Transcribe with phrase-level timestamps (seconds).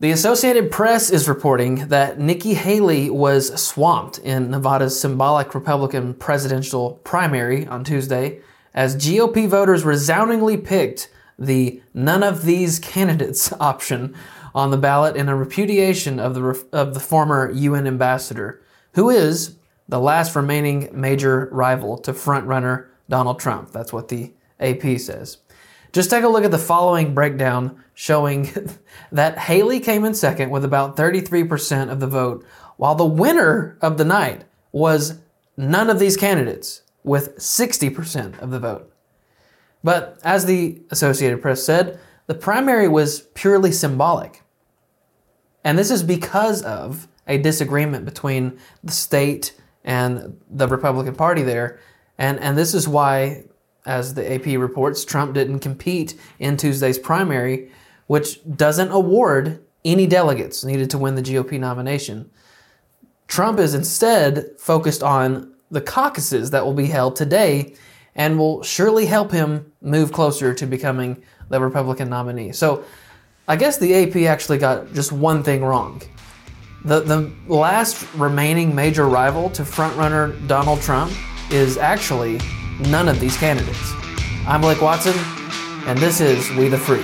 [0.00, 6.92] The Associated Press is reporting that Nikki Haley was swamped in Nevada's symbolic Republican presidential
[7.04, 8.40] primary on Tuesday
[8.72, 14.14] as GOP voters resoundingly picked the none of these candidates option
[14.54, 18.62] on the ballot in a repudiation of the, of the former UN ambassador,
[18.94, 19.56] who is
[19.86, 23.70] the last remaining major rival to frontrunner Donald Trump.
[23.70, 25.36] That's what the AP says.
[25.92, 28.50] Just take a look at the following breakdown showing
[29.12, 32.44] that Haley came in second with about 33% of the vote,
[32.76, 35.18] while the winner of the night was
[35.56, 38.92] none of these candidates with 60% of the vote.
[39.82, 44.42] But as the Associated Press said, the primary was purely symbolic.
[45.64, 51.80] And this is because of a disagreement between the state and the Republican Party there.
[52.18, 53.44] And, and this is why
[53.86, 57.70] as the AP reports, Trump didn't compete in Tuesday's primary,
[58.06, 62.30] which doesn't award any delegates needed to win the GOP nomination.
[63.28, 67.74] Trump is instead focused on the caucuses that will be held today
[68.14, 72.52] and will surely help him move closer to becoming the Republican nominee.
[72.52, 72.84] So
[73.46, 76.02] I guess the AP actually got just one thing wrong.
[76.84, 81.12] The, the last remaining major rival to frontrunner Donald Trump
[81.50, 82.40] is actually
[82.88, 83.92] none of these candidates.
[84.46, 85.14] I'm Blake Watson,
[85.86, 87.02] and this is We the Free.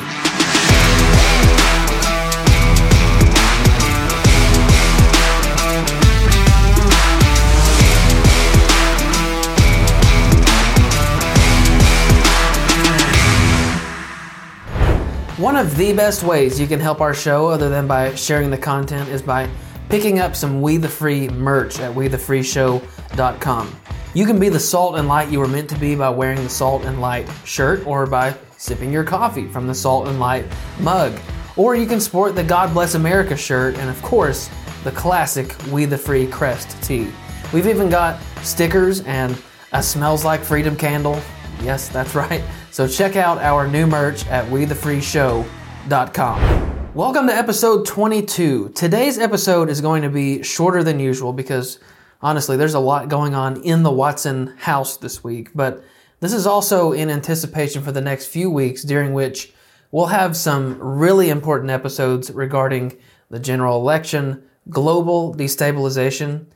[15.38, 18.56] One of the best ways you can help our show, other than by sharing the
[18.56, 19.48] content, is by
[19.88, 23.76] picking up some We the Free merch at WeTheFreeShow.com.
[24.16, 26.48] You can be the salt and light you were meant to be by wearing the
[26.48, 30.46] salt and light shirt or by sipping your coffee from the salt and light
[30.80, 31.20] mug.
[31.54, 34.48] Or you can sport the God Bless America shirt and, of course,
[34.84, 37.12] the classic We the Free Crest tee.
[37.52, 39.36] We've even got stickers and
[39.72, 41.20] a Smells Like Freedom candle.
[41.62, 42.42] Yes, that's right.
[42.70, 46.94] So check out our new merch at WeTheFreeShow.com.
[46.94, 48.70] Welcome to episode 22.
[48.70, 51.80] Today's episode is going to be shorter than usual because
[52.22, 55.82] honestly, there's a lot going on in the Watson house this week, but
[56.20, 59.52] this is also in anticipation for the next few weeks during which
[59.90, 62.96] we'll have some really important episodes regarding
[63.30, 66.46] the general election, global destabilization,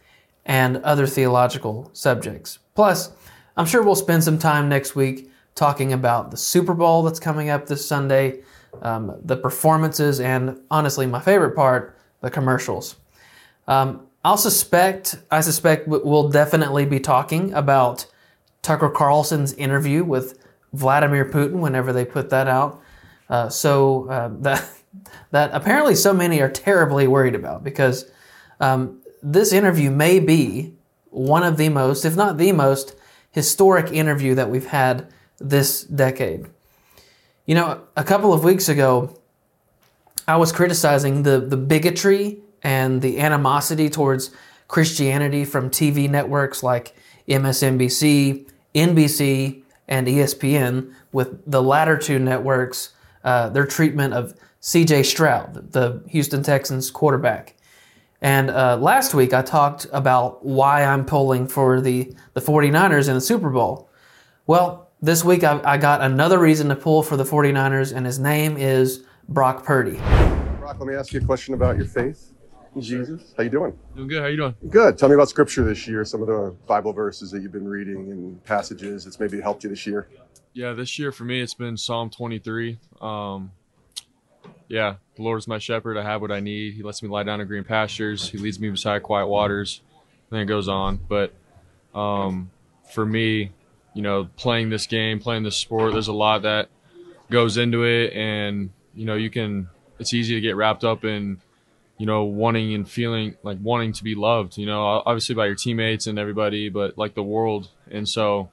[0.47, 2.59] and other theological subjects.
[2.75, 3.13] Plus,
[3.57, 7.51] I'm sure we'll spend some time next week talking about the Super Bowl that's coming
[7.51, 8.41] up this Sunday,
[8.83, 12.97] um, the performances, and honestly, my favorite part, the commercials.
[13.69, 18.07] Um, I'll suspect, I suspect we'll definitely be talking about
[18.61, 20.39] Tucker Carlson's interview with
[20.75, 22.83] Vladimir Putin whenever they put that out.
[23.31, 24.69] Uh, so uh, that
[25.31, 28.11] that apparently so many are terribly worried about because
[28.59, 30.75] um, this interview may be
[31.09, 32.95] one of the most, if not the most,
[33.31, 36.47] historic interview that we've had this decade.
[37.47, 39.19] You know, a couple of weeks ago,
[40.29, 44.31] I was criticizing the the bigotry and the animosity towards
[44.69, 46.95] Christianity from TV networks like
[47.29, 52.93] MSNBC, NBC, and ESPN, with the latter two networks,
[53.25, 57.57] uh, their treatment of CJ Stroud, the Houston Texans quarterback.
[58.21, 63.15] And uh, last week I talked about why I'm pulling for the, the 49ers in
[63.15, 63.91] the Super Bowl.
[64.47, 68.19] Well, this week I, I got another reason to pull for the 49ers, and his
[68.19, 69.97] name is Brock Purdy.
[70.59, 72.30] Brock, let me ask you a question about your faith.
[72.79, 73.35] Jesus.
[73.37, 73.77] How you doing?
[73.97, 74.23] Doing good.
[74.23, 74.55] How you doing?
[74.69, 74.97] Good.
[74.99, 78.11] Tell me about scripture this year, some of the Bible verses that you've been reading
[78.13, 80.09] and passages that's maybe helped you this year.
[80.53, 82.79] Yeah, this year for me it's been Psalm 23.
[83.01, 83.53] Um,
[84.69, 85.97] yeah, the Lord is my shepherd.
[85.97, 86.75] I have what I need.
[86.75, 88.29] He lets me lie down in green pastures.
[88.29, 89.83] He leads me beside quiet waters.
[90.31, 91.01] And then it goes on.
[91.09, 91.35] But
[91.95, 92.51] um,
[92.93, 93.51] for me,
[93.95, 96.69] you know, playing this game, playing this sport, there's a lot that
[97.31, 99.69] goes into it, and you know, you can.
[99.99, 101.41] It's easy to get wrapped up in
[102.01, 105.55] you know, wanting and feeling like wanting to be loved, you know, obviously by your
[105.55, 107.69] teammates and everybody, but like the world.
[107.91, 108.49] And so,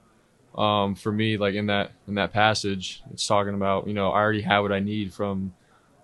[0.54, 4.18] um, for me, like in that, in that passage, it's talking about, you know, I
[4.18, 5.54] already have what I need from,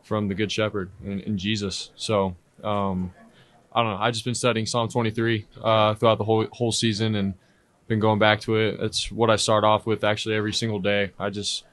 [0.02, 1.90] from the good shepherd and, Jesus.
[1.96, 3.12] So, um,
[3.74, 3.98] I don't know.
[4.00, 7.34] I just been studying Psalm 23, uh, throughout the whole, whole season and
[7.88, 8.80] been going back to it.
[8.80, 11.10] It's what I start off with actually every single day.
[11.18, 11.64] I just,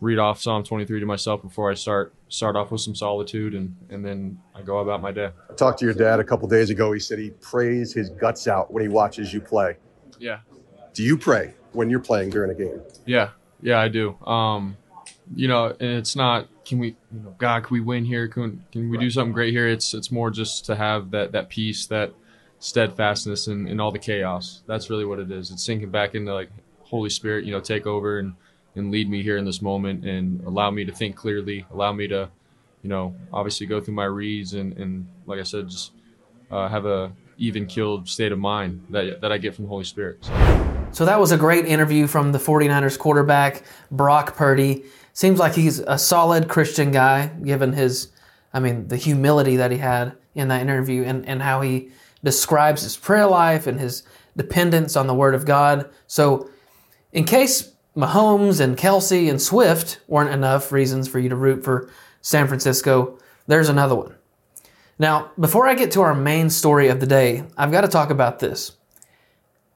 [0.00, 3.76] read off Psalm 23 to myself before I start start off with some solitude and
[3.90, 5.30] and then I go about my day.
[5.50, 6.92] I talked to your dad a couple days ago.
[6.92, 9.76] He said he prays his guts out when he watches you play.
[10.18, 10.40] Yeah.
[10.92, 12.80] Do you pray when you're playing during a game?
[13.06, 13.30] Yeah.
[13.62, 14.16] Yeah, I do.
[14.26, 14.76] Um,
[15.34, 18.26] you know, and it's not can we, you know, God, can we win here?
[18.26, 19.68] Can, can we do something great here?
[19.68, 22.12] It's it's more just to have that that peace, that
[22.58, 24.62] steadfastness in, in all the chaos.
[24.66, 25.50] That's really what it is.
[25.50, 26.50] It's sinking back into like
[26.82, 28.34] Holy Spirit, you know, take over and
[28.74, 32.08] and lead me here in this moment and allow me to think clearly, allow me
[32.08, 32.28] to,
[32.82, 35.92] you know, obviously go through my reads and and like I said, just
[36.50, 39.84] uh, have a even killed state of mind that that I get from the Holy
[39.84, 40.24] Spirit.
[40.24, 40.64] So.
[40.94, 44.84] So that was a great interview from the 49ers quarterback, Brock Purdy.
[45.12, 48.12] Seems like he's a solid Christian guy, given his,
[48.52, 51.90] I mean, the humility that he had in that interview and, and how he
[52.22, 54.04] describes his prayer life and his
[54.36, 55.90] dependence on the Word of God.
[56.06, 56.48] So,
[57.12, 61.90] in case Mahomes and Kelsey and Swift weren't enough reasons for you to root for
[62.20, 64.14] San Francisco, there's another one.
[64.98, 68.10] Now, before I get to our main story of the day, I've got to talk
[68.10, 68.76] about this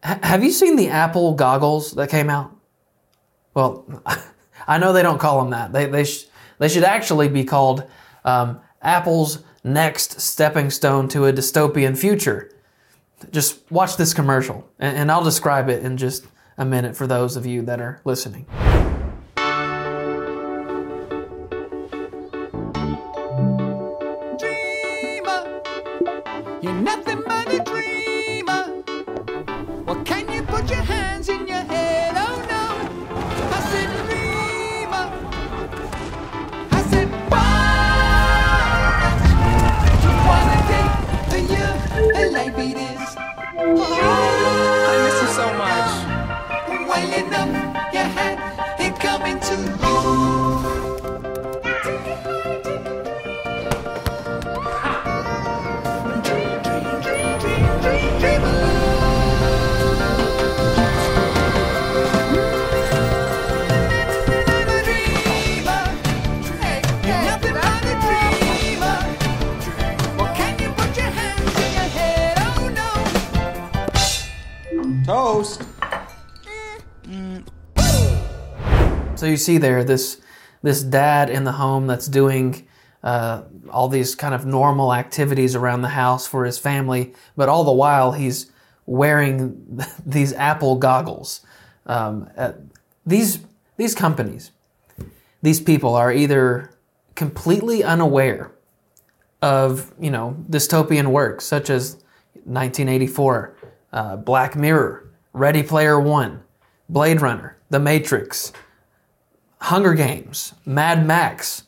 [0.02, 2.54] have you seen the Apple goggles that came out?
[3.54, 3.84] Well,
[4.66, 5.72] I know they don't call them that.
[5.72, 6.26] They they sh-
[6.58, 7.84] they should actually be called
[8.24, 12.50] um, Apple's next stepping stone to a dystopian future.
[13.30, 16.26] Just watch this commercial, and, and I'll describe it in just
[16.58, 18.44] a minute for those of you that are listening.
[24.38, 25.62] dreamer.
[26.60, 28.82] You're nothing but a dreamer.
[29.86, 30.97] Well, can you put your hands
[47.18, 47.67] Well,
[79.18, 80.20] So you see there this
[80.62, 82.68] this dad in the home that's doing
[83.02, 87.64] uh, all these kind of normal activities around the house for his family, but all
[87.64, 88.52] the while he's
[88.86, 91.44] wearing these Apple goggles.
[91.86, 92.52] Um, uh,
[93.04, 93.40] these
[93.76, 94.52] these companies,
[95.42, 96.70] these people are either
[97.16, 98.52] completely unaware
[99.42, 101.94] of you know dystopian works such as
[102.44, 103.56] 1984,
[103.92, 106.44] uh, Black Mirror, Ready Player One,
[106.88, 108.52] Blade Runner, The Matrix,
[109.60, 111.64] Hunger Games, Mad Max,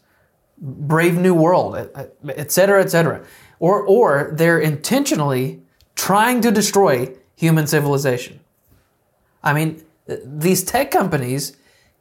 [0.58, 3.24] Brave New World, etc., cetera, et cetera.
[3.58, 5.62] Or, or they're intentionally
[5.94, 8.40] trying to destroy human civilization.
[9.42, 11.56] I mean, these tech companies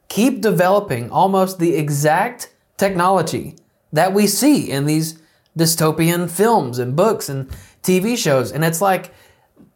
[0.08, 3.56] keep developing almost the exact technology
[3.92, 5.20] that we see in these
[5.58, 7.48] dystopian films and books and
[7.82, 8.52] TV shows.
[8.52, 9.12] And it's like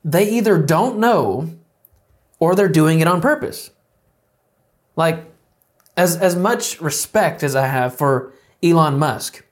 [0.04, 1.50] they either don't know
[2.38, 3.70] or they're doing it on purpose.
[4.96, 5.24] Like,
[5.96, 8.32] as, as much respect as I have for
[8.62, 9.44] Elon Musk,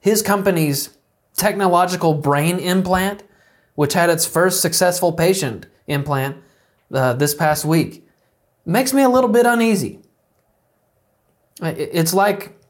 [0.00, 0.96] his company's
[1.36, 3.22] technological brain implant,
[3.74, 6.36] which had its first successful patient implant
[6.92, 8.06] uh, this past week,
[8.64, 10.00] makes me a little bit uneasy.
[11.62, 12.60] It's like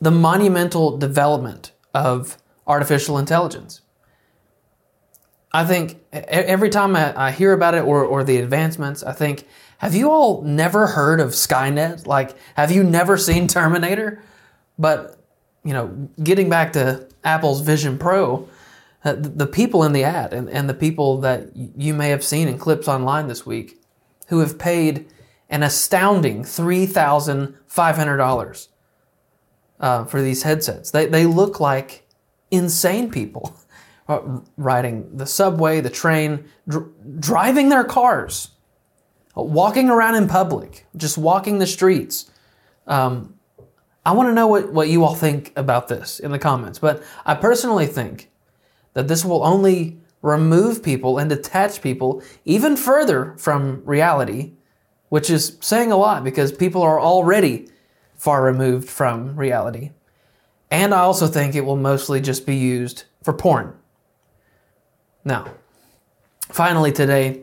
[0.00, 3.82] the monumental development of artificial intelligence.
[5.52, 9.46] I think every time I, I hear about it or, or the advancements, I think,
[9.80, 12.06] have you all never heard of Skynet?
[12.06, 14.22] Like, have you never seen Terminator?
[14.78, 15.18] But,
[15.64, 18.46] you know, getting back to Apple's Vision Pro,
[19.04, 22.46] uh, the, people in the ad and, and the people that you may have seen
[22.46, 23.82] in clips online this week
[24.28, 25.06] who have paid
[25.48, 28.68] an astounding $3,500
[29.80, 30.90] uh, for these headsets.
[30.90, 32.06] They, they look like
[32.50, 33.56] insane people
[34.10, 38.50] uh, riding the subway, the train, dr- driving their cars,
[39.34, 42.30] walking around in public, just walking the streets.
[42.86, 43.34] Um,
[44.04, 47.02] I want to know what, what you all think about this in the comments, but
[47.24, 48.30] I personally think
[48.94, 54.52] that this will only remove people and detach people even further from reality,
[55.08, 57.68] which is saying a lot because people are already
[58.16, 59.92] far removed from reality.
[60.70, 63.74] And I also think it will mostly just be used for porn.
[65.24, 65.46] Now,
[66.40, 67.42] finally today,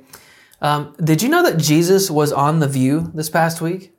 [0.62, 3.94] um, did you know that Jesus was on The View this past week?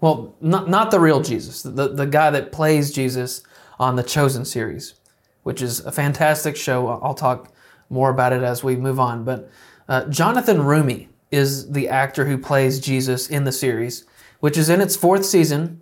[0.00, 3.42] Well, not, not the real Jesus, the, the guy that plays Jesus
[3.78, 4.94] on the Chosen series,
[5.42, 6.88] which is a fantastic show.
[6.88, 7.52] I'll talk
[7.90, 9.24] more about it as we move on.
[9.24, 9.50] But
[9.88, 14.04] uh, Jonathan Roumie is the actor who plays Jesus in the series,
[14.40, 15.80] which is in its fourth season.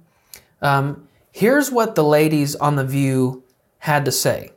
[0.62, 3.44] Um, Here's what the ladies on The View
[3.80, 4.52] had to say.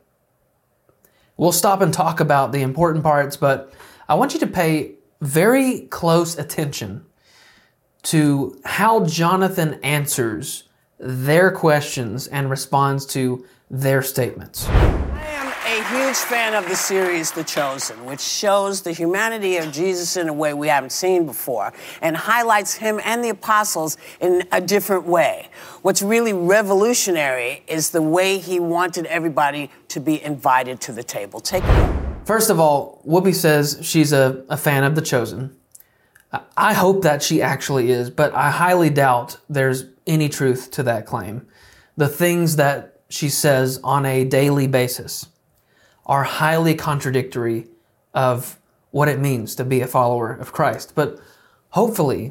[1.36, 3.74] We'll stop and talk about the important parts, but
[4.08, 7.04] I want you to pay very close attention
[8.02, 10.64] to how Jonathan answers
[10.98, 14.66] their questions and responds to their statements.
[14.68, 19.70] I am a huge fan of the series The Chosen, which shows the humanity of
[19.70, 24.42] Jesus in a way we haven't seen before and highlights him and the apostles in
[24.52, 25.48] a different way.
[25.82, 31.40] What's really revolutionary is the way he wanted everybody to be invited to the table.
[31.40, 31.99] Take a look.
[32.30, 35.56] First of all, Whoopi says she's a, a fan of The Chosen.
[36.56, 41.06] I- hope that she actually is, but I highly doubt there's any truth to that
[41.06, 41.48] claim.
[41.96, 45.26] The things that she says on a daily basis
[46.06, 47.66] are highly contradictory
[48.14, 48.60] of
[48.92, 50.92] what it means to be a follower of Christ.
[50.94, 51.18] But
[51.70, 52.30] hopefully,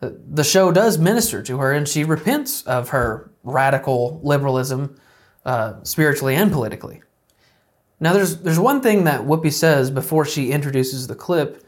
[0.00, 5.00] uh, the show does minister to her and she repents of her radical liberalism,
[5.44, 7.02] uh, spiritually and politically.
[7.98, 11.64] Now, there's there's one thing that Whoopi says before she introduces the clip,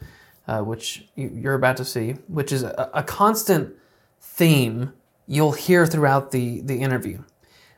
[0.46, 3.74] uh, which you- you're about to see, which is a, a constant
[4.20, 4.92] theme
[5.26, 7.22] you'll hear throughout the the interview,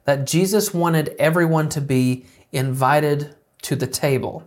[0.04, 4.42] that Jesus wanted everyone to be invited to the table,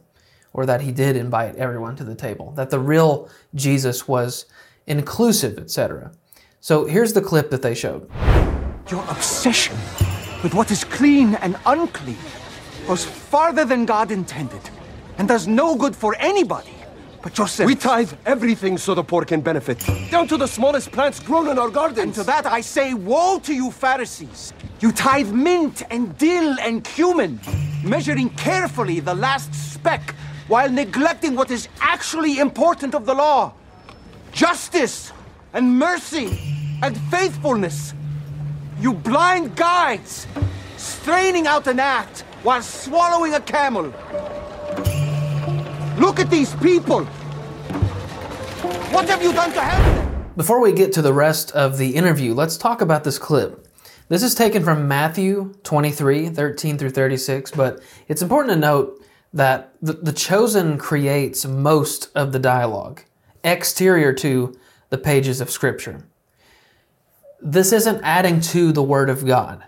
[0.52, 4.46] or that he did invite everyone to the table, that the real Jesus was
[4.86, 6.12] inclusive, etc.
[6.60, 8.10] So here's the clip that they showed.
[8.92, 9.78] Your obsession
[10.44, 12.18] with what is clean and unclean
[12.88, 14.62] goes farther than God intended
[15.18, 16.74] and does no good for anybody
[17.22, 17.68] but yourself.
[17.68, 19.80] We tithe everything so the poor can benefit,
[20.12, 22.00] down to the smallest plants grown in our gardens.
[22.00, 24.54] And to that I say, woe to you, Pharisees!
[24.82, 27.40] You tithe mint and dill and cumin,
[27.84, 30.14] measuring carefully the last speck
[30.50, 33.54] while neglecting what is actually important of the law
[34.34, 35.14] justice
[35.54, 36.40] and mercy
[36.82, 37.94] and faithfulness.
[38.82, 40.28] You blind guides,
[40.76, 43.86] straining out an act while swallowing a camel.
[45.98, 47.06] Look at these people!
[48.94, 50.34] What have you done to help them?
[50.36, 53.68] Before we get to the rest of the interview, let's talk about this clip.
[54.10, 59.74] This is taken from Matthew 23, 13 through 36, but it's important to note that
[59.82, 63.04] the, the Chosen creates most of the dialogue,
[63.44, 64.58] exterior to
[64.90, 66.06] the pages of Scripture.
[67.42, 69.64] This isn't adding to the Word of God,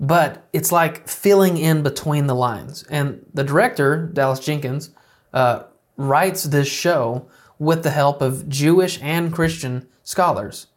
[0.00, 2.84] but it's like filling in between the lines.
[2.84, 4.90] And the director, Dallas Jenkins,
[5.32, 5.64] uh,
[5.96, 7.28] writes this show
[7.58, 10.68] with the help of Jewish and Christian scholars.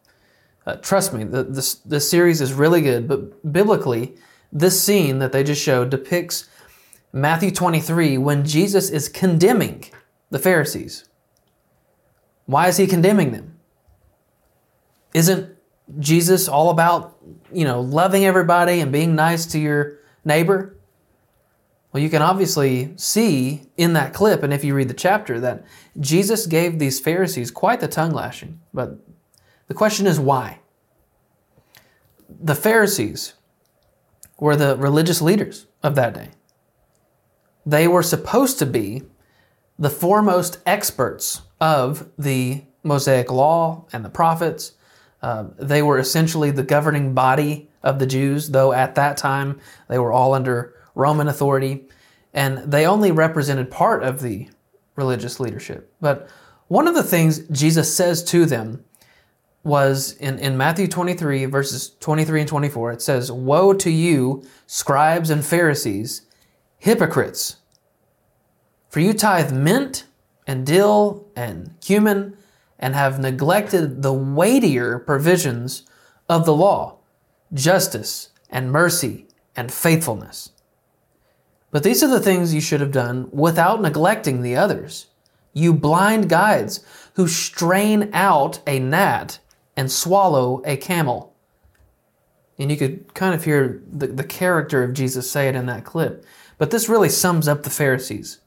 [0.65, 1.43] Uh, trust me, the,
[1.85, 4.15] this series is really good, but biblically,
[4.51, 6.49] this scene that they just showed depicts
[7.13, 9.85] Matthew 23 when Jesus is condemning
[10.29, 11.05] the Pharisees.
[12.45, 13.59] Why is he condemning them?
[15.13, 15.50] Isn't
[15.99, 17.17] Jesus all about,
[17.51, 20.77] you know, loving everybody and being nice to your neighbor?
[21.91, 25.65] Well, you can obviously see in that clip, and if you read the chapter, that
[25.99, 28.61] Jesus gave these Pharisees quite the tongue lashing.
[28.73, 28.97] But
[29.67, 30.59] the question is why?
[32.29, 33.33] The Pharisees
[34.39, 36.29] were the religious leaders of that day.
[37.65, 39.03] They were supposed to be
[39.77, 44.73] the foremost experts of the Mosaic law and the prophets.
[45.21, 49.99] Uh, they were essentially the governing body of the Jews, though at that time they
[49.99, 51.85] were all under Roman authority,
[52.33, 54.49] and they only represented part of the
[54.95, 55.93] religious leadership.
[56.01, 56.29] But
[56.67, 58.83] one of the things Jesus says to them
[59.63, 65.29] was in, in Matthew 23, verses 23 and 24, it says, Woe to you, scribes
[65.29, 66.23] and Pharisees,
[66.77, 67.57] hypocrites!
[68.89, 70.05] For you tithe mint
[70.47, 72.35] and dill and cumin
[72.81, 75.83] and have neglected the weightier provisions
[76.27, 76.97] of the law,
[77.53, 80.51] justice and mercy and faithfulness.
[81.69, 85.07] But these are the things you should have done without neglecting the others.
[85.53, 86.83] You blind guides
[87.13, 89.39] who strain out a gnat
[89.77, 91.33] and swallow a camel.
[92.57, 95.85] And you could kind of hear the, the character of Jesus say it in that
[95.85, 96.25] clip.
[96.57, 98.39] But this really sums up the Pharisees.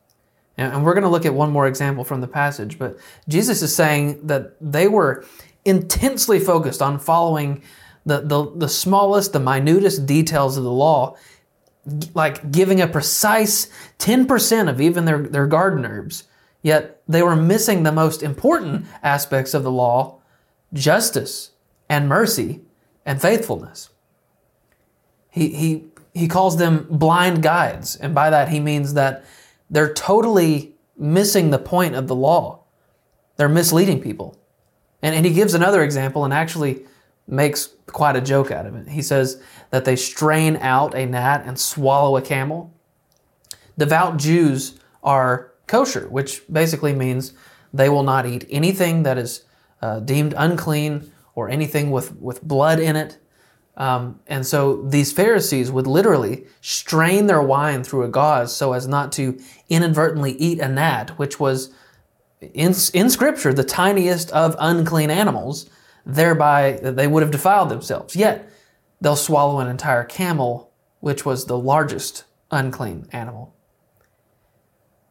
[0.56, 2.78] And we're going to look at one more example from the passage.
[2.78, 2.96] But
[3.28, 5.24] Jesus is saying that they were
[5.64, 7.62] intensely focused on following
[8.06, 11.16] the, the, the smallest, the minutest details of the law,
[12.14, 13.68] like giving a precise
[13.98, 16.24] 10% of even their, their garden herbs.
[16.62, 20.20] Yet they were missing the most important aspects of the law
[20.72, 21.50] justice
[21.88, 22.60] and mercy
[23.04, 23.90] and faithfulness.
[25.30, 25.84] He, he,
[26.14, 29.24] he calls them blind guides, and by that he means that
[29.70, 32.64] they're totally missing the point of the law.
[33.36, 34.38] They're misleading people.
[35.02, 36.84] And, and he gives another example, and actually,
[37.26, 38.88] makes quite a joke out of it.
[38.88, 39.40] He says
[39.70, 42.72] that they strain out a gnat and swallow a camel.
[43.78, 47.32] Devout Jews are kosher, which basically means
[47.72, 49.44] they will not eat anything that is
[49.82, 53.18] uh, deemed unclean or anything with, with blood in it.
[53.76, 58.86] Um, and so these Pharisees would literally strain their wine through a gauze so as
[58.86, 59.38] not to
[59.68, 61.74] inadvertently eat a gnat, which was
[62.40, 65.68] in, in Scripture the tiniest of unclean animals.
[66.06, 68.14] Thereby, they would have defiled themselves.
[68.14, 68.48] Yet,
[69.00, 73.54] they'll swallow an entire camel, which was the largest unclean animal.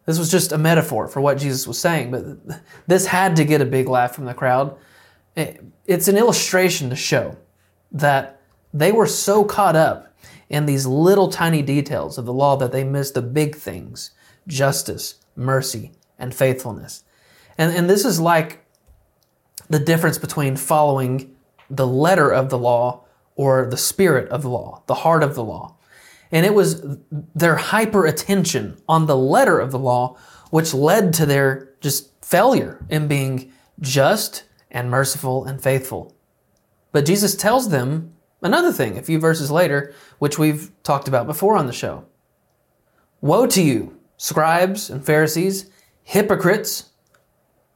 [0.05, 2.23] This was just a metaphor for what Jesus was saying, but
[2.87, 4.77] this had to get a big laugh from the crowd.
[5.35, 7.37] It's an illustration to show
[7.91, 8.39] that
[8.73, 10.13] they were so caught up
[10.49, 14.11] in these little tiny details of the law that they missed the big things
[14.47, 17.03] justice, mercy, and faithfulness.
[17.57, 18.65] And, and this is like
[19.69, 21.33] the difference between following
[21.69, 25.43] the letter of the law or the spirit of the law, the heart of the
[25.43, 25.75] law.
[26.31, 26.83] And it was
[27.35, 30.17] their hyper attention on the letter of the law
[30.49, 36.15] which led to their just failure in being just and merciful and faithful.
[36.91, 41.57] But Jesus tells them another thing a few verses later, which we've talked about before
[41.57, 42.05] on the show.
[43.21, 45.69] Woe to you, scribes and Pharisees,
[46.03, 46.91] hypocrites!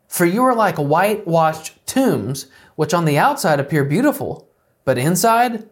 [0.07, 4.49] For you are like whitewashed tombs, which on the outside appear beautiful,
[4.85, 5.67] but inside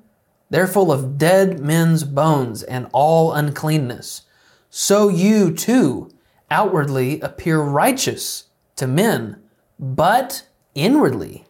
[0.50, 4.22] they're full of dead men's bones and all uncleanness.
[4.70, 6.10] So you too
[6.52, 9.42] outwardly appear righteous to men,
[9.80, 11.46] but inwardly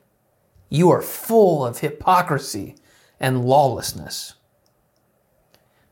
[0.69, 2.75] you are full of hypocrisy
[3.19, 4.33] and lawlessness.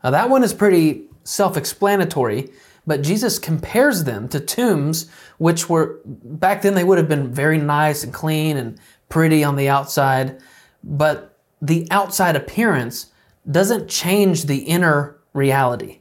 [0.02, 2.50] Now, that one is pretty self explanatory,
[2.86, 7.58] but Jesus compares them to tombs, which were back then they would have been very
[7.58, 8.78] nice and clean and
[9.08, 10.40] pretty on the outside,
[10.82, 13.12] but the outside appearance
[13.50, 16.00] doesn't change the inner reality.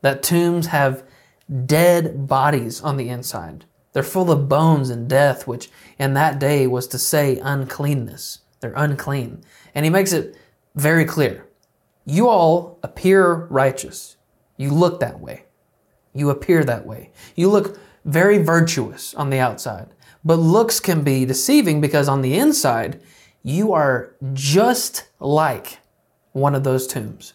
[0.00, 1.04] That tombs have
[1.66, 3.64] dead bodies on the inside.
[3.92, 8.40] They're full of bones and death, which in that day was to say uncleanness.
[8.60, 9.42] They're unclean.
[9.74, 10.36] And he makes it
[10.76, 11.48] very clear.
[12.04, 14.16] You all appear righteous.
[14.56, 15.44] You look that way.
[16.14, 17.10] You appear that way.
[17.34, 19.88] You look very virtuous on the outside.
[20.24, 23.00] But looks can be deceiving because on the inside,
[23.42, 25.78] you are just like
[26.32, 27.34] one of those tombs.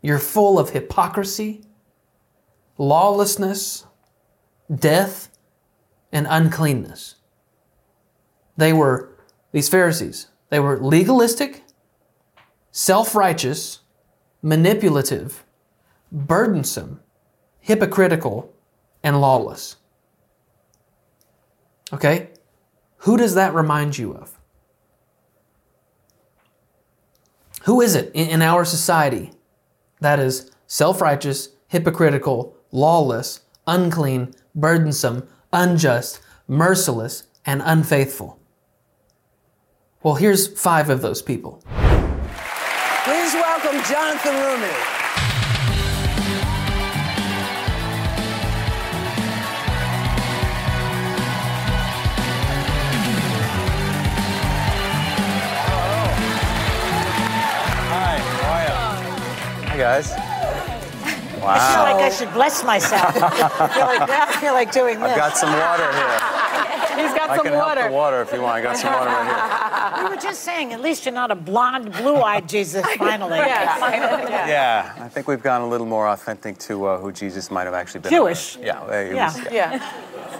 [0.00, 1.64] You're full of hypocrisy,
[2.76, 3.86] lawlessness,
[4.74, 5.30] death,
[6.10, 7.16] and uncleanness.
[8.56, 9.16] They were,
[9.52, 11.61] these Pharisees, they were legalistic,
[12.72, 13.80] self righteous,
[14.42, 15.44] manipulative,
[16.10, 17.00] burdensome,
[17.60, 18.52] hypocritical,
[19.02, 19.76] and lawless.
[21.92, 22.30] Okay?
[22.98, 24.38] Who does that remind you of?
[27.64, 29.30] Who is it in our society
[30.00, 38.40] that is self righteous, hypocritical, lawless, unclean, burdensome, unjust, merciless, and unfaithful?
[40.02, 41.62] Well, here's five of those people.
[43.82, 45.02] Please welcome Jonathan Roumie.
[59.64, 60.10] Hi, guys.
[61.40, 61.54] Wow.
[61.54, 63.16] I feel like I should bless myself.
[63.16, 65.10] I feel like, I feel like doing this.
[65.10, 66.21] I've got some water here.
[66.96, 67.80] He's got I some can water.
[67.80, 68.54] help the water if you want.
[68.54, 70.02] I got some water right here.
[70.08, 72.84] We were just saying, at least you're not a blonde, blue-eyed Jesus.
[72.98, 73.36] Finally.
[73.36, 73.44] here.
[73.46, 77.74] Yeah, I think we've gone a little more authentic to uh, who Jesus might have
[77.74, 78.10] actually been.
[78.10, 78.56] Jewish.
[78.56, 78.80] Yeah.
[78.80, 79.26] uh, Yeah.
[79.26, 79.92] was- Yeah.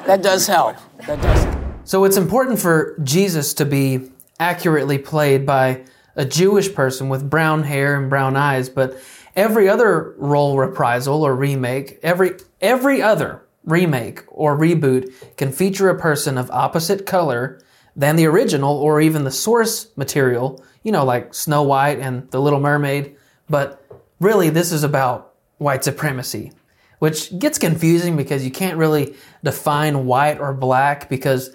[0.06, 0.76] That does help.
[1.06, 1.58] That does help.
[1.84, 4.10] So it's important for Jesus to be
[4.40, 5.82] accurately played by
[6.16, 8.96] a Jewish person with brown hair and brown eyes, but
[9.36, 15.98] every other role reprisal or remake, every every other remake or reboot can feature a
[15.98, 17.60] person of opposite color
[17.94, 22.40] than the original or even the source material, you know, like Snow White and The
[22.40, 23.16] Little Mermaid,
[23.48, 23.84] but
[24.20, 26.52] really this is about white supremacy,
[26.98, 31.54] which gets confusing because you can't really define white or black because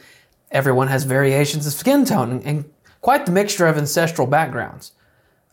[0.51, 2.65] everyone has variations of skin tone and
[3.01, 4.91] quite the mixture of ancestral backgrounds.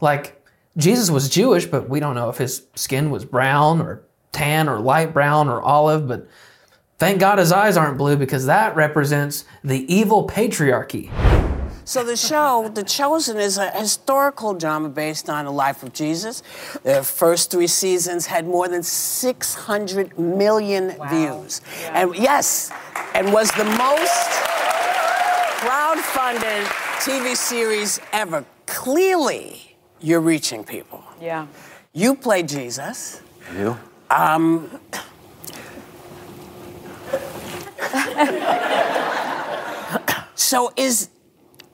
[0.01, 0.41] Like,
[0.77, 4.81] Jesus was Jewish, but we don't know if his skin was brown or tan or
[4.81, 6.27] light brown or olive, but
[7.05, 11.11] thank God his eyes aren't blue because that represents the evil patriarchy.
[11.85, 16.43] So the show, The Chosen, is a historical drama based on the life of Jesus.
[16.83, 21.61] The first three seasons had more than 600 million views.
[21.93, 22.73] And yes,
[23.15, 24.31] and was the most
[25.61, 26.65] crowdfunded
[27.05, 28.47] TV series ever.
[28.65, 31.05] Clearly, you're reaching people.
[31.21, 31.49] Yeah.
[31.93, 33.21] You play Jesus.
[33.55, 33.77] You?
[34.09, 34.81] Um,
[40.35, 41.09] so is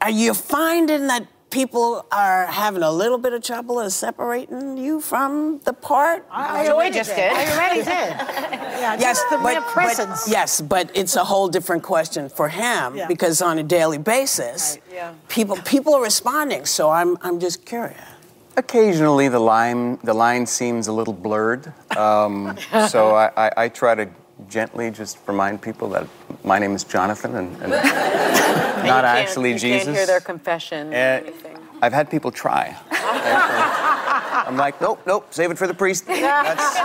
[0.01, 5.01] are you finding that people are having a little bit of trouble in separating you
[5.01, 6.25] from the part?
[6.31, 7.33] I already just did.
[7.33, 7.87] I already did.
[8.81, 10.29] Yeah, just the mere presence.
[10.31, 13.07] yes, but it's a whole different question for him Yeah.
[13.09, 15.13] because on a daily basis, Yeah.
[15.29, 16.65] people people are responding.
[16.67, 17.99] So I'm I'm just curious.
[18.57, 21.73] Occasionally, the line the line seems a little blurred.
[21.97, 22.57] Um,
[22.89, 24.09] so I, I, I try to
[24.49, 26.07] gently just remind people that
[26.45, 29.85] my name is Jonathan and, and not You can't- actually you Jesus.
[29.85, 31.59] can't hear their confession or eh, anything.
[31.83, 32.77] I've had people try.
[34.51, 36.07] I'm like, nope, nope, save it for the priest.
[36.09, 36.77] That's,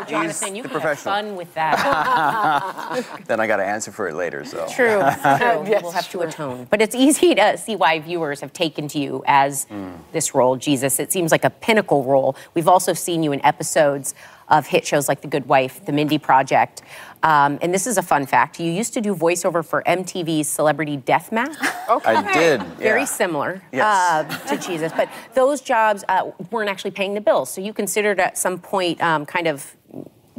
[0.00, 1.14] he's Jonathan, you the can have professional.
[1.14, 3.04] fun with that.
[3.26, 4.44] then I got to answer for it later.
[4.44, 5.00] So True.
[5.38, 5.80] True.
[5.82, 6.66] We'll have to atone.
[6.70, 9.92] But it's easy to see why viewers have taken to you as hmm.
[10.12, 11.00] this role, Jesus.
[11.00, 12.36] It seems like a pinnacle role.
[12.54, 14.14] We've also seen you in episodes
[14.50, 16.82] of hit shows like The Good Wife, The Mindy Project.
[17.22, 18.60] Um, and this is a fun fact.
[18.60, 21.56] You used to do voiceover for MTV's Celebrity Deathmatch.
[21.88, 22.14] Okay.
[22.14, 22.62] I did.
[22.74, 23.82] Very similar Yes.
[23.86, 24.92] uh, to Jesus.
[24.94, 27.48] But those jobs uh, weren't actually paying the bills.
[27.48, 29.74] So you considered at some point um, kind of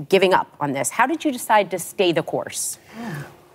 [0.09, 0.91] giving up on this.
[0.91, 2.77] How did you decide to stay the course?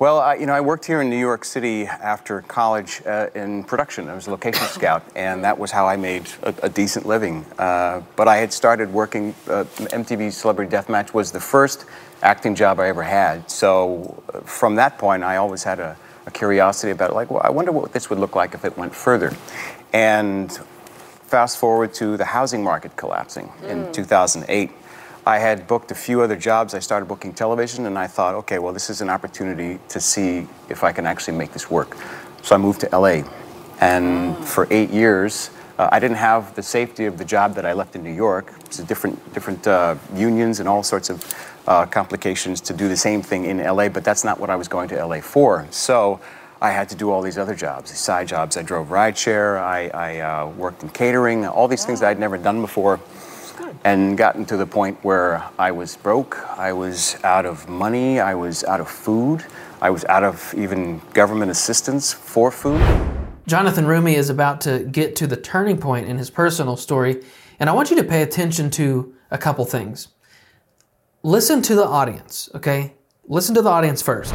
[0.05, 3.65] Well, I, you know, I worked here in New York City after college uh, in
[3.65, 4.11] production.
[4.11, 7.47] I was a location scout, and that was how I made a, a decent living.
[7.59, 9.35] Uh, but I had started working.
[9.49, 11.87] Uh, MTV Celebrity Deathmatch was the first
[12.21, 13.51] acting job I ever had.
[13.51, 17.15] So uh, from that point, I always had a, a curiosity about, it.
[17.15, 19.35] like, well, I wonder what this would look like if it went further.
[19.95, 20.53] And
[21.23, 24.71] fast forward to the housing market collapsing in 2008.
[25.27, 26.75] I had booked a few other jobs.
[26.75, 30.47] I started booking television, and I thought, okay, well, this is an opportunity to see
[30.69, 31.97] if I can actually make this work.
[32.43, 33.23] So I moved to LA.
[33.81, 37.73] And for eight years, uh, I didn't have the safety of the job that I
[37.73, 38.53] left in New York.
[38.67, 41.25] It's different, different uh, unions and all sorts of
[41.67, 44.69] uh, complications to do the same thing in LA, but that's not what I was
[44.69, 45.67] going to LA for.
[45.71, 46.21] So
[46.61, 48.59] I had to do all these other jobs, these side jobs.
[48.59, 52.37] I drove rideshare, I, I uh, worked in catering, all these things that I'd never
[52.37, 53.01] done before
[53.85, 58.35] and gotten to the point where I was broke, I was out of money, I
[58.35, 59.45] was out of food,
[59.83, 62.81] I was out of even government assistance for food.
[63.47, 67.23] Jonathan Roumie is about to get to the turning point in his personal story,
[67.61, 70.09] and I want you to pay attention to a couple things.
[71.23, 72.95] Listen to the audience, okay?
[73.27, 74.35] Listen to the audience first.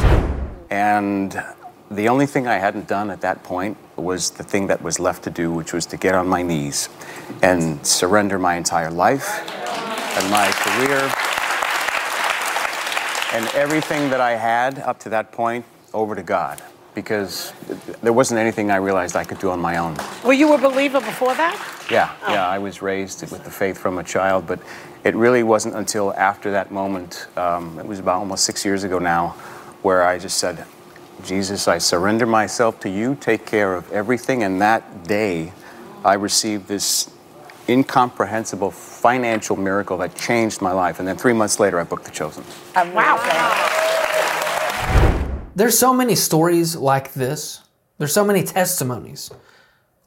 [0.69, 1.43] And
[1.91, 5.23] the only thing I hadn't done at that point was the thing that was left
[5.23, 6.89] to do, which was to get on my knees
[7.41, 9.27] and surrender my entire life
[10.17, 11.11] and my career
[13.33, 16.61] and everything that I had up to that point over to God.
[16.95, 17.53] Because
[18.01, 19.95] there wasn't anything I realized I could do on my own.
[20.23, 21.87] Were you were a believer before that?
[21.89, 24.59] Yeah, yeah, I was raised with the faith from a child, but
[25.03, 28.99] it really wasn't until after that moment, um, it was about almost six years ago
[28.99, 29.29] now,
[29.81, 30.65] where I just said,
[31.23, 34.43] Jesus, I surrender myself to you, take care of everything.
[34.43, 35.53] And that day,
[36.03, 37.09] I received this
[37.67, 40.99] incomprehensible financial miracle that changed my life.
[40.99, 42.43] And then three months later, I booked The Chosen.
[42.75, 43.17] wow.
[45.55, 47.61] There's so many stories like this.
[47.97, 49.29] There's so many testimonies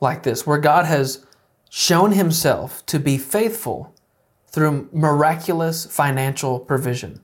[0.01, 1.27] like this where God has
[1.70, 3.94] shown himself to be faithful
[4.48, 7.20] through miraculous financial provision.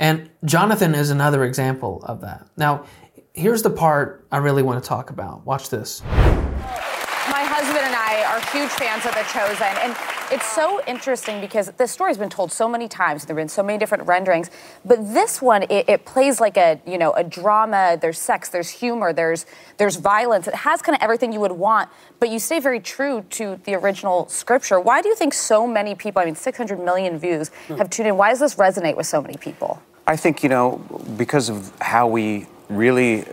[0.00, 2.46] And Jonathan is another example of that.
[2.56, 2.86] Now,
[3.34, 5.44] here's the part I really want to talk about.
[5.44, 6.02] Watch this.
[6.02, 9.94] My husband and I are huge fans of The Chosen, and
[10.32, 13.26] it's so interesting because this story's been told so many times.
[13.26, 14.50] There've been so many different renderings,
[14.86, 17.98] but this one it, it plays like a you know a drama.
[18.00, 19.44] There's sex, there's humor, there's
[19.76, 20.48] there's violence.
[20.48, 23.74] It has kind of everything you would want, but you stay very true to the
[23.74, 24.80] original scripture.
[24.80, 26.22] Why do you think so many people?
[26.22, 28.16] I mean, 600 million views have tuned in.
[28.16, 29.82] Why does this resonate with so many people?
[30.06, 30.78] I think, you know,
[31.16, 33.24] because of how we really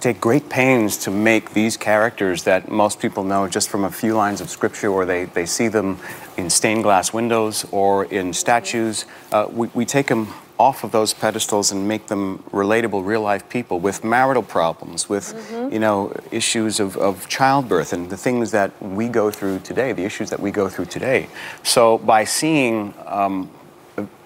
[0.00, 4.14] take great pains to make these characters that most people know just from a few
[4.14, 5.98] lines of scripture or they, they see them
[6.36, 11.12] in stained glass windows or in statues, uh, we, we take them off of those
[11.12, 15.34] pedestals and make them relatable real life people with marital problems with
[15.72, 20.04] you know issues of, of childbirth and the things that we go through today the
[20.04, 21.28] issues that we go through today.
[21.64, 23.50] So by seeing um,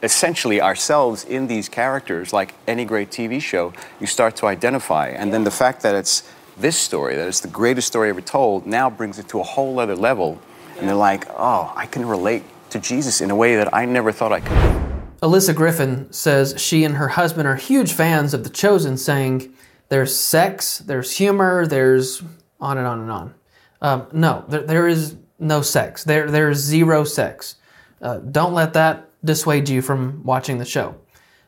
[0.03, 5.09] essentially ourselves in these characters, like any great TV show, you start to identify.
[5.09, 6.23] And then the fact that it's
[6.57, 9.79] this story, that it's the greatest story ever told, now brings it to a whole
[9.79, 10.41] other level.
[10.79, 14.13] And they're like, oh, I can relate to Jesus in a way that I never
[14.13, 14.89] thought I could.
[15.23, 19.53] Alyssa Griffin says she and her husband are huge fans of The Chosen, saying
[19.89, 22.23] there's sex, there's humor, there's
[22.61, 23.35] on and on and on.
[23.81, 26.05] Um, no, there, there is no sex.
[26.05, 27.57] There, there is zero sex.
[28.01, 30.95] Uh, don't let that dissuade you from watching the show.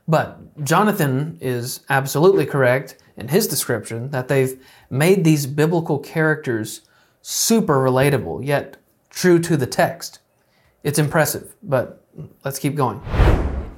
[0.08, 6.80] But Jonathan is absolutely correct in his description that they've made these biblical characters
[7.22, 8.76] super relatable, yet
[9.10, 10.20] true to the text.
[10.82, 12.04] It's impressive, but
[12.44, 13.00] let's keep going.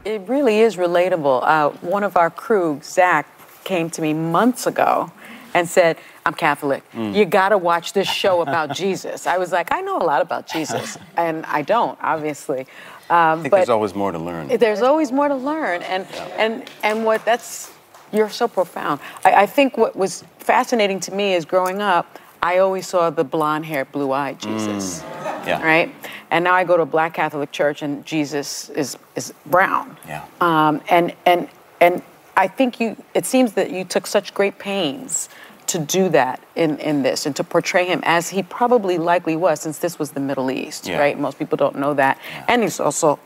[0.05, 1.43] It really is relatable.
[1.43, 3.27] Uh, one of our crew, Zach,
[3.65, 5.13] came to me months ago
[5.55, 6.83] and said, I'm Catholic.
[6.93, 7.15] Mm.
[7.15, 9.27] You got to watch this show about Jesus.
[9.27, 12.67] I was like, I know a lot about Jesus, and I don't, obviously.
[13.11, 14.49] Um, I think but there's always more to learn.
[14.49, 16.07] there's always more to learn, and
[16.39, 17.71] and and what that's
[18.13, 19.01] you're so profound.
[19.25, 23.25] I, I think what was fascinating to me is growing up, I always saw the
[23.25, 25.03] blonde-haired, blue-eyed Jesus,
[25.47, 25.63] Yeah.
[25.63, 25.95] right?
[26.31, 29.97] And now I go to a black Catholic church, and Jesus is is brown.
[30.07, 30.25] Yeah.
[30.41, 31.49] Um, and and
[31.81, 32.03] and
[32.37, 32.97] I think you.
[33.15, 35.29] It seems that you took such great pains
[35.73, 39.61] to do that in in this and to portray him as he probably likely was,
[39.61, 40.99] since this was the Middle East, Yeah.
[40.99, 41.19] right?
[41.19, 43.19] Most people don't know that, and he's also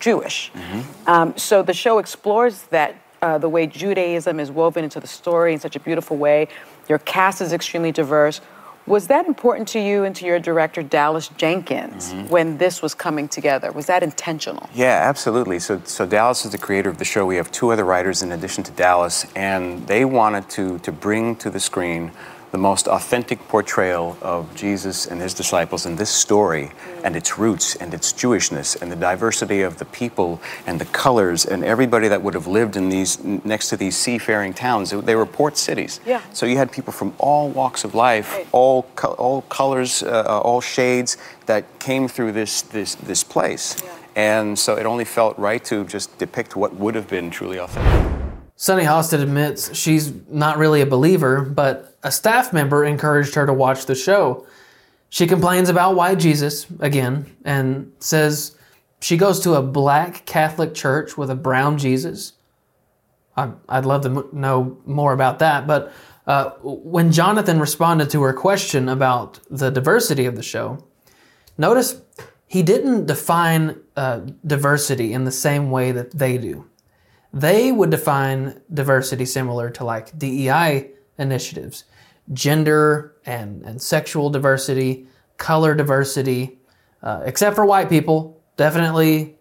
[0.00, 0.50] Jewish.
[0.54, 0.80] Mm-hmm.
[1.10, 2.94] Um, so the show explores that.
[3.22, 6.46] Uh, the way Judaism is woven into the story in such a beautiful way.
[6.90, 8.42] Your cast is extremely diverse.
[8.86, 12.28] Was that important to you and to your director, Dallas Jenkins, Mm-hmm.
[12.28, 13.72] when this was coming together?
[13.72, 14.68] Was that intentional?
[14.74, 15.58] Yeah, absolutely.
[15.58, 17.24] So, so Dallas is the creator of the show.
[17.24, 21.34] We have two other writers in addition to Dallas, and they wanted to to bring
[21.36, 22.12] to the screen
[22.54, 26.70] the most authentic portrayal of Jesus and his disciples in this story
[27.02, 31.44] and its roots and its Jewishness and the diversity of the people and the colors
[31.44, 34.92] and everybody that would have lived in these next to these seafaring towns.
[34.92, 35.98] They were port cities.
[36.06, 36.22] Yeah.
[36.32, 40.38] So you had people from all walks of life, all co- all colors, uh, uh,
[40.38, 43.82] all shades that came through this this this place.
[43.82, 43.96] Yeah.
[44.14, 48.14] And so it only felt right to just depict what would have been truly authentic.
[48.56, 53.52] Sunny Hostin admits she's not really a believer, but a staff member encouraged her to
[53.52, 54.46] watch the show.
[55.08, 58.56] She complains about white Jesus again and says
[59.00, 62.34] she goes to a black Catholic church with a brown Jesus.
[63.36, 65.92] I'd love to know more about that, but
[66.26, 70.86] uh, when Jonathan responded to her question about the diversity of the show,
[71.58, 72.00] notice
[72.46, 76.70] he didn't define uh, diversity in the same way that they do
[77.34, 81.84] they would define diversity similar to like DEI initiatives
[82.32, 85.06] gender and, and sexual diversity,
[85.36, 86.58] color diversity,
[87.02, 88.40] uh, except for white people.
[88.56, 89.36] Definitely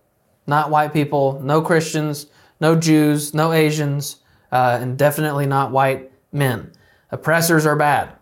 [0.47, 2.27] not white people, no Christians,
[2.59, 4.17] no Jews, no Asians,
[4.51, 6.71] uh, and definitely not white men.
[7.11, 8.13] Oppressors are bad.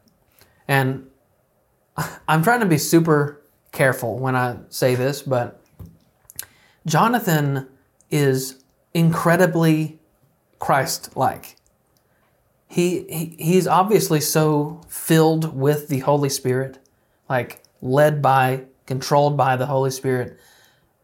[0.68, 1.08] And
[2.28, 5.62] I'm trying to be super careful when I say this, but
[6.86, 7.68] Jonathan
[8.10, 10.00] is incredibly
[10.60, 11.56] Christ like.
[12.72, 16.80] He, he he's obviously so filled with the Holy Spirit,
[17.30, 20.40] like led by, controlled by the Holy Spirit.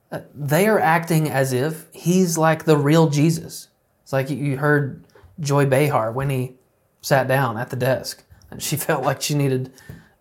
[0.09, 3.67] Uh, They are acting as if he's like the real Jesus.
[4.03, 5.03] It's like you- you heard
[5.41, 6.55] Joy Behar when he
[7.01, 9.73] sat down at the desk, and she felt like she needed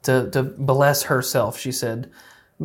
[0.03, 1.57] to to bless herself.
[1.57, 2.11] She said,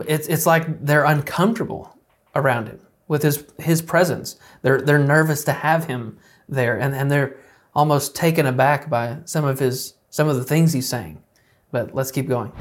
[0.07, 1.95] "It's it's like they're uncomfortable
[2.35, 4.37] around him with his his presence.
[4.63, 6.17] They're they're nervous to have him
[6.49, 7.35] there, and and they're
[7.73, 11.21] almost taken aback by some of his some of the things he's saying.
[11.71, 12.51] But let's keep going.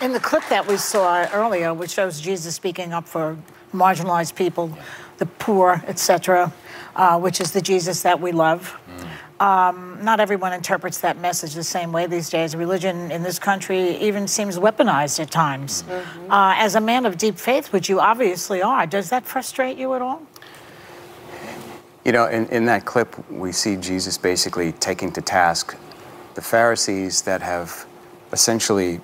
[0.00, 3.36] In the clip that we saw earlier, which shows Jesus speaking up for
[3.72, 4.76] marginalized people,
[5.18, 6.52] the poor, etc.,
[6.94, 8.78] uh, which is the Jesus that we love.
[9.40, 12.54] Um, not everyone interprets that message the same way these days.
[12.54, 15.82] Religion in this country even seems weaponized at times.
[16.30, 19.94] Uh, as a man of deep faith, which you obviously are, does that frustrate you
[19.94, 20.22] at all?
[22.04, 25.76] You know, in, in that clip, we see Jesus basically taking to task
[26.34, 27.86] the Pharisees that have
[28.32, 29.00] essentially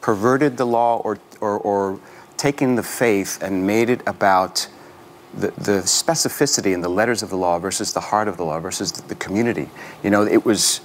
[0.00, 2.00] perverted the law or, or, or
[2.36, 4.68] taken the faith and made it about
[5.34, 8.60] the, the specificity in the letters of the law versus the heart of the law
[8.60, 9.68] versus the, the community.
[10.02, 10.80] You know, it was,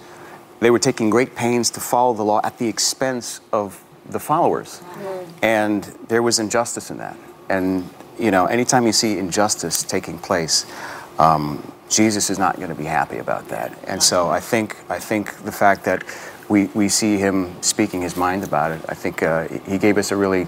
[0.60, 4.82] they were taking great pains to follow the law at the expense of the followers.
[5.42, 7.16] And there was injustice in that.
[7.48, 10.66] And, you know, anytime you see injustice taking place,
[11.18, 13.78] um, Jesus is not going to be happy about that.
[13.88, 16.04] And so I think, I think the fact that
[16.50, 20.12] we, we see him speaking his mind about it, I think uh, he gave us
[20.12, 20.48] a really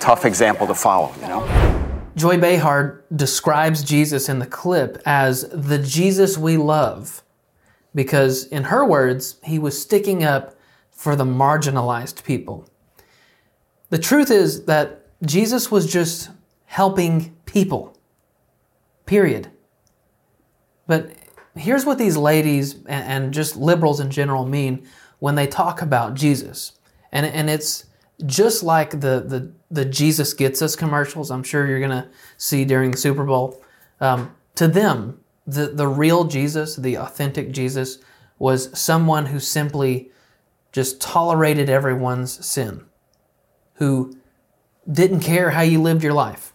[0.00, 1.80] tough example to follow, you know?
[2.16, 7.22] Joy Behar describes Jesus in the clip as the Jesus we love
[7.94, 10.54] because, in her words, he was sticking up
[10.90, 12.68] for the marginalized people.
[13.90, 16.30] The truth is that Jesus was just
[16.74, 17.96] helping people,
[19.06, 19.48] period.
[20.88, 21.12] But
[21.54, 24.84] here's what these ladies and, just liberals in general mean
[25.20, 26.72] when they talk about Jesus.
[27.12, 27.84] And, and it's
[28.26, 32.08] just like the, the, the Jesus Gets Us commercials, I'm sure you're going to
[32.38, 33.62] see during the Super Bowl.
[34.00, 37.98] Um, to them, the, the real Jesus, the authentic Jesus,
[38.40, 40.10] was someone who simply
[40.72, 42.84] just tolerated everyone's sin,
[43.74, 44.18] who
[44.90, 46.50] didn't care how you lived your life,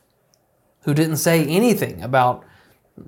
[0.81, 2.45] who didn't say anything about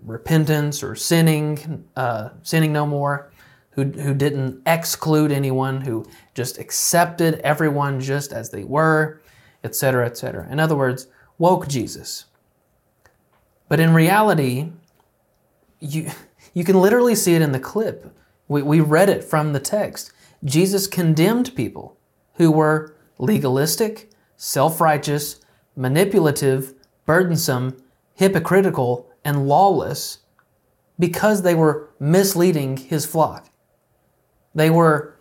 [0.04, 3.32] repentance or sinning, uh, sinning no more,
[3.72, 9.22] who, who didn't exclude anyone, who just accepted everyone just as they were,
[9.64, 10.48] etc., etc.
[10.50, 11.08] In other words,
[11.38, 12.26] woke Jesus.
[13.70, 14.72] But in reality,
[15.80, 16.12] you,
[16.54, 18.14] you can literally see it in the clip.
[18.48, 20.12] We, we read it from the text.
[20.44, 21.98] Jesus condemned people
[22.36, 25.40] who were legalistic, self righteous,
[25.76, 26.74] manipulative,
[27.12, 27.76] burdensome,
[28.14, 30.20] hypocritical, and lawless
[30.98, 33.50] because they were misleading his flock.
[34.56, 35.18] They were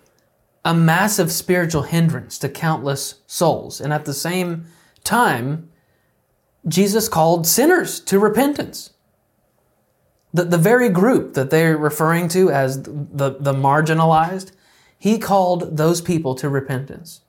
[0.64, 3.81] a massive spiritual hindrance to countless souls.
[3.81, 4.66] And at the same
[5.03, 5.68] time,
[6.68, 8.90] Jesus called sinners to repentance.
[10.33, 14.53] The, the very group that they're referring to as the, the marginalized,
[14.96, 17.22] he called those people to repentance.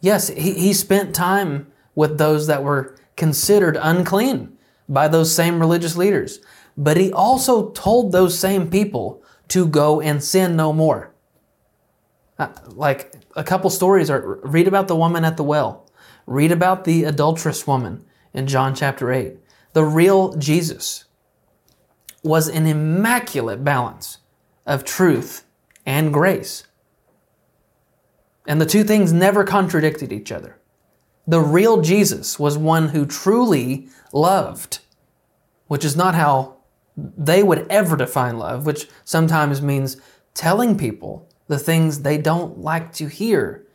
[0.00, 4.56] Yes, he, he spent time with those that were considered unclean
[4.88, 6.40] by those same religious leaders.
[6.76, 11.12] But he also told those same people to go and sin no more.
[12.38, 15.88] Uh, like a couple stories are read about the woman at the well,
[16.26, 19.36] read about the adulterous woman in John chapter 8.
[19.74, 21.04] The real Jesus
[22.22, 24.18] was an immaculate balance
[24.66, 25.44] of truth
[25.84, 26.64] and grace.
[28.46, 30.58] And the two things never contradicted each other.
[31.26, 34.80] The real Jesus was one who truly loved,
[35.68, 36.56] which is not how
[36.96, 39.96] they would ever define love, which sometimes means
[40.34, 43.66] telling people the things they don't like to hear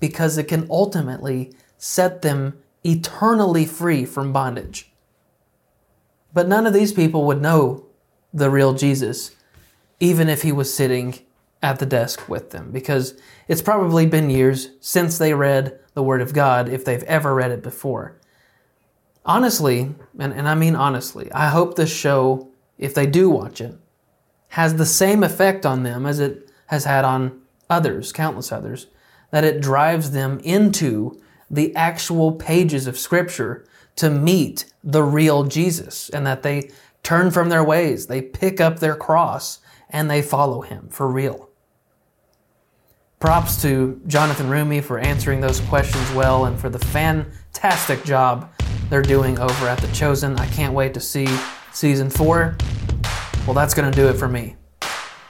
[0.00, 4.92] because it can ultimately set them eternally free from bondage.
[6.32, 7.86] But none of these people would know
[8.32, 9.34] the real Jesus,
[10.00, 11.18] even if he was sitting
[11.62, 13.14] at the desk with them, because
[13.48, 17.50] it's probably been years since they read the Word of God, if they've ever read
[17.50, 18.20] it before.
[19.24, 23.76] Honestly, and, and I mean honestly, I hope this show, if they do watch it,
[24.48, 28.86] has the same effect on them as it has had on others, countless others,
[29.30, 33.64] that it drives them into the actual pages of Scripture
[33.96, 36.70] to meet the real Jesus, and that they
[37.02, 41.45] turn from their ways, they pick up their cross, and they follow him for real.
[43.18, 48.52] Props to Jonathan Roumie for answering those questions well and for the fantastic job
[48.90, 50.36] they're doing over at The Chosen.
[50.38, 51.26] I can't wait to see
[51.72, 52.56] season four.
[53.46, 54.56] Well, that's going to do it for me.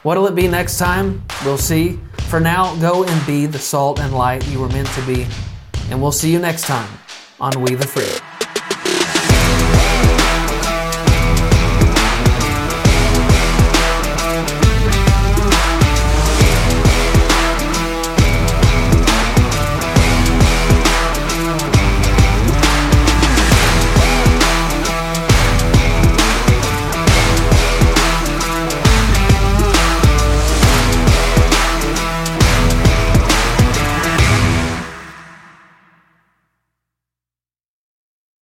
[0.03, 1.23] What'll it be next time?
[1.45, 2.01] We'll see.
[2.29, 5.27] For now, go and be the salt and light you were meant to be.
[5.91, 6.89] And we'll see you next time
[7.41, 8.26] on We the Free.